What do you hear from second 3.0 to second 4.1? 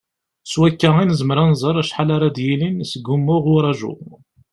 wumuɣ n uraju.